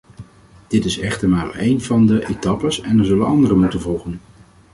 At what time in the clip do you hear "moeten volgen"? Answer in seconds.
3.55-4.19